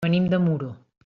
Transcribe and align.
Venim 0.03 0.23
de 0.29 0.39
Muro. 0.47 0.75